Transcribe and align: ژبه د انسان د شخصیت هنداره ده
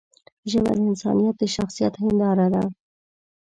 ژبه 0.51 0.71
د 0.77 0.79
انسان 0.89 1.17
د 1.39 1.43
شخصیت 1.55 1.93
هنداره 2.03 2.47
ده 2.53 2.63